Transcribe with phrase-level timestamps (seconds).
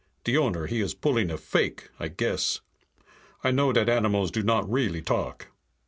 [0.23, 2.61] De owner, he is pulling a fake, I guess.
[3.43, 5.49] I know dat animals do not really talk.